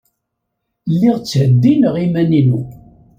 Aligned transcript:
Lliɣ 0.91 1.15
ttheddineɣ 1.19 1.95
iman-inu. 2.05 2.61